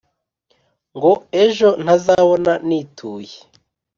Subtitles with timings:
[0.95, 1.11] ngo
[1.43, 3.37] ejo ntazabona nituye!